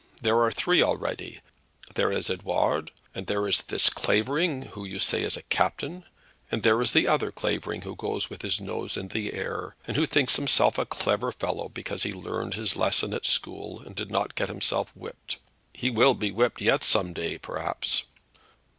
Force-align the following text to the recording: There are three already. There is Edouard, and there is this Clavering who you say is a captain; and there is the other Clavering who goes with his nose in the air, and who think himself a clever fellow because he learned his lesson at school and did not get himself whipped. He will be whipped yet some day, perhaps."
There 0.19 0.39
are 0.41 0.51
three 0.51 0.81
already. 0.81 1.41
There 1.93 2.11
is 2.11 2.31
Edouard, 2.31 2.89
and 3.13 3.27
there 3.27 3.47
is 3.47 3.61
this 3.61 3.91
Clavering 3.91 4.63
who 4.69 4.83
you 4.83 4.97
say 4.97 5.21
is 5.21 5.37
a 5.37 5.43
captain; 5.43 6.05
and 6.49 6.63
there 6.63 6.81
is 6.81 6.93
the 6.93 7.07
other 7.07 7.31
Clavering 7.31 7.81
who 7.83 7.95
goes 7.95 8.27
with 8.27 8.41
his 8.41 8.59
nose 8.59 8.97
in 8.97 9.09
the 9.09 9.31
air, 9.35 9.75
and 9.85 9.95
who 9.95 10.07
think 10.07 10.31
himself 10.31 10.79
a 10.79 10.87
clever 10.87 11.31
fellow 11.31 11.69
because 11.69 12.01
he 12.01 12.13
learned 12.13 12.55
his 12.55 12.75
lesson 12.75 13.13
at 13.13 13.27
school 13.27 13.79
and 13.79 13.95
did 13.95 14.09
not 14.09 14.33
get 14.33 14.49
himself 14.49 14.91
whipped. 14.95 15.37
He 15.71 15.91
will 15.91 16.15
be 16.15 16.31
whipped 16.31 16.61
yet 16.61 16.83
some 16.83 17.13
day, 17.13 17.37
perhaps." 17.37 18.05